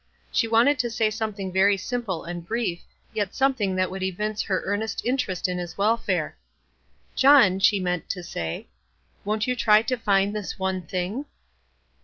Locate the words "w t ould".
3.91-4.13